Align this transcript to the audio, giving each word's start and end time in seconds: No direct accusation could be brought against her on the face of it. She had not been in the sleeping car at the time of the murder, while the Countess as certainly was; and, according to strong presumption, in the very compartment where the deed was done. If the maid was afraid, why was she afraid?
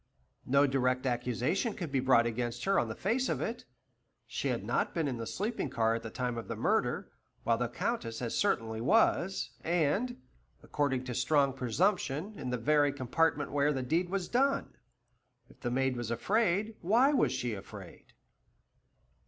No 0.47 0.65
direct 0.65 1.05
accusation 1.05 1.75
could 1.75 1.91
be 1.91 1.99
brought 1.99 2.25
against 2.25 2.63
her 2.65 2.79
on 2.79 2.87
the 2.87 2.95
face 2.95 3.29
of 3.29 3.39
it. 3.39 3.65
She 4.25 4.47
had 4.47 4.63
not 4.63 4.95
been 4.95 5.07
in 5.07 5.17
the 5.17 5.27
sleeping 5.27 5.69
car 5.69 5.93
at 5.93 6.01
the 6.01 6.09
time 6.09 6.39
of 6.39 6.47
the 6.47 6.55
murder, 6.55 7.11
while 7.43 7.59
the 7.59 7.67
Countess 7.69 8.19
as 8.19 8.35
certainly 8.35 8.81
was; 8.81 9.51
and, 9.63 10.19
according 10.63 11.03
to 11.03 11.13
strong 11.13 11.53
presumption, 11.53 12.33
in 12.35 12.49
the 12.49 12.57
very 12.57 12.91
compartment 12.91 13.51
where 13.51 13.71
the 13.71 13.83
deed 13.83 14.09
was 14.09 14.27
done. 14.27 14.73
If 15.51 15.59
the 15.59 15.69
maid 15.69 15.95
was 15.95 16.09
afraid, 16.09 16.77
why 16.81 17.13
was 17.13 17.31
she 17.31 17.53
afraid? 17.53 18.13